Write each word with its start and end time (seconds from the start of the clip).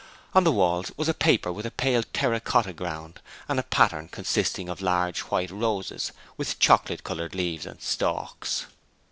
On 0.33 0.43
the 0.43 0.51
walls 0.51 0.91
was 0.97 1.07
a 1.07 1.13
paper 1.13 1.53
with 1.53 1.63
a 1.63 1.69
pale 1.69 2.01
terra 2.11 2.39
cotta 2.39 2.73
ground 2.73 3.21
and 3.47 3.59
a 3.59 3.69
pattern 3.69 4.07
consisting 4.07 4.67
of 4.67 4.81
large 4.81 5.19
white 5.19 5.51
roses 5.51 6.11
with 6.37 6.57
chocolate 6.57 7.03
coloured 7.03 7.35
leaves 7.35 7.67
and 7.67 7.79
stalks. 7.83 8.65